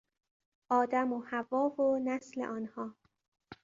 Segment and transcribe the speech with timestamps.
[0.69, 2.95] آدم و حوا و نسل آنها